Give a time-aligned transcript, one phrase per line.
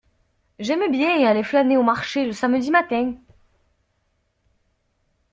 [0.57, 3.13] J’aime bien aller flâner au marché le samedi matin.